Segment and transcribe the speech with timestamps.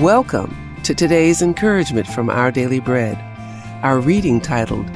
[0.00, 3.18] Welcome to today's encouragement from Our Daily Bread.
[3.82, 4.90] Our reading titled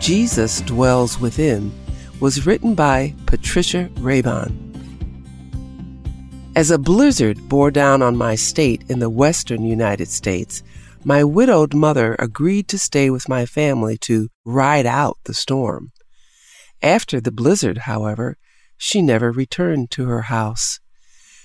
[0.00, 1.72] Jesus Dwells Within
[2.18, 4.50] was written by Patricia Raybon.
[6.56, 10.64] As a blizzard bore down on my state in the western United States,
[11.04, 15.92] my widowed mother agreed to stay with my family to ride out the storm.
[16.82, 18.36] After the blizzard, however,
[18.76, 20.80] she never returned to her house.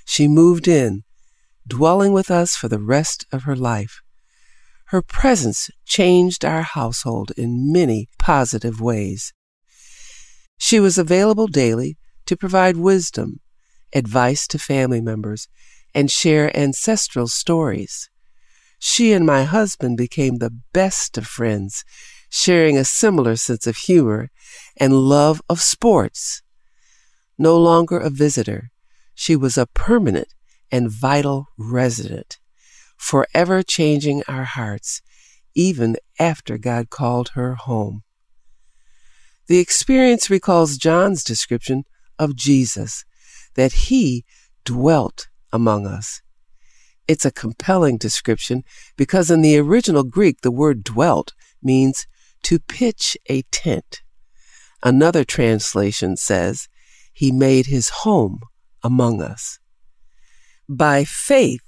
[0.03, 1.03] She moved in,
[1.67, 4.01] dwelling with us for the rest of her life.
[4.87, 9.33] Her presence changed our household in many positive ways.
[10.57, 13.39] She was available daily to provide wisdom,
[13.93, 15.47] advice to family members,
[15.93, 18.09] and share ancestral stories.
[18.79, 21.83] She and my husband became the best of friends,
[22.29, 24.29] sharing a similar sense of humor
[24.77, 26.41] and love of sports.
[27.37, 28.71] No longer a visitor,
[29.15, 30.27] she was a permanent
[30.73, 32.39] and vital resident,
[32.97, 35.03] forever changing our hearts,
[35.53, 38.01] even after God called her home.
[39.45, 41.83] The experience recalls John's description
[42.17, 43.05] of Jesus,
[43.53, 44.25] that he
[44.65, 46.23] dwelt among us.
[47.07, 48.63] It's a compelling description
[48.97, 52.07] because in the original Greek, the word dwelt means
[52.43, 54.01] to pitch a tent.
[54.81, 56.67] Another translation says,
[57.13, 58.39] He made his home
[58.81, 59.59] among us.
[60.69, 61.61] By faith,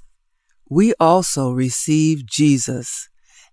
[0.70, 3.10] we also receive Jesus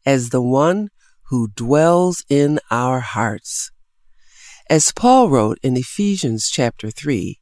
[0.06, 0.88] as the one
[1.30, 3.70] who dwells in our hearts.
[4.70, 7.40] As Paul wrote in Ephesians chapter 3,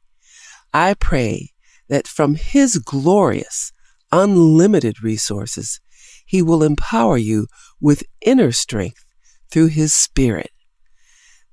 [0.73, 1.51] I pray
[1.89, 3.71] that from his glorious,
[4.11, 5.79] unlimited resources,
[6.25, 7.47] he will empower you
[7.79, 9.03] with inner strength
[9.51, 10.51] through his Spirit.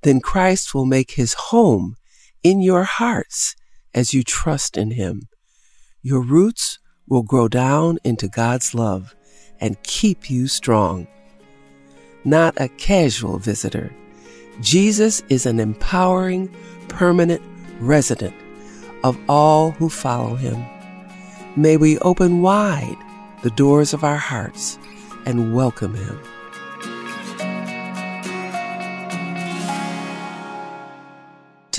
[0.01, 1.95] Then Christ will make his home
[2.43, 3.55] in your hearts
[3.93, 5.27] as you trust in him.
[6.01, 9.15] Your roots will grow down into God's love
[9.59, 11.07] and keep you strong.
[12.23, 13.93] Not a casual visitor.
[14.61, 16.55] Jesus is an empowering,
[16.87, 17.41] permanent
[17.81, 18.33] resident
[19.03, 20.65] of all who follow him.
[21.57, 22.97] May we open wide
[23.43, 24.79] the doors of our hearts
[25.25, 26.17] and welcome him.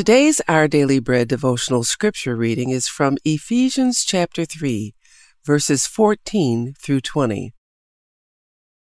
[0.01, 4.95] Today's Our Daily Bread devotional scripture reading is from Ephesians chapter 3,
[5.45, 7.53] verses 14 through 20.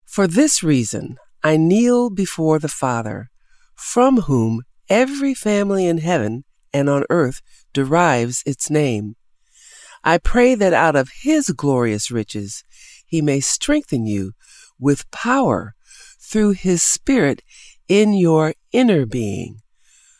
[0.05, 3.31] For this reason, I kneel before the Father,
[3.73, 7.41] from whom every family in heaven and on earth
[7.73, 9.15] derives its name.
[10.03, 12.63] I pray that out of his glorious riches
[13.07, 14.33] he may strengthen you
[14.77, 15.73] with power
[16.21, 17.41] through his Spirit
[17.87, 19.63] in your inner being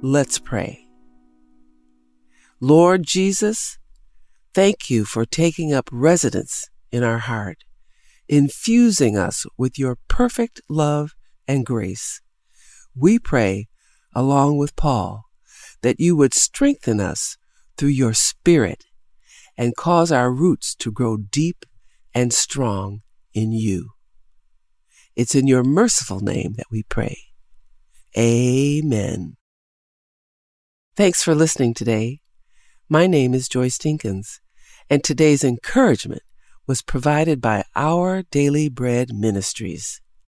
[0.00, 0.86] Let's pray.
[2.60, 3.78] Lord Jesus,
[4.54, 7.64] thank you for taking up residence in our heart,
[8.28, 11.16] infusing us with your perfect love
[11.48, 12.20] and grace.
[12.94, 13.66] We pray,
[14.14, 15.24] along with Paul,
[15.82, 17.36] that you would strengthen us
[17.76, 18.84] through your Spirit
[19.56, 21.64] and cause our roots to grow deep
[22.14, 23.02] and strong
[23.34, 23.90] in you.
[25.16, 27.18] It's in your merciful name that we pray.
[28.16, 29.37] Amen.
[30.98, 32.18] Thanks for listening today.
[32.88, 34.40] My name is Joyce Dinkins,
[34.90, 36.22] and today's encouragement
[36.66, 40.00] was provided by Our Daily Bread Ministries.